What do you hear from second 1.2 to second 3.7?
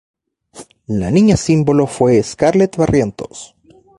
símbolo fue Scarlett Barrientos.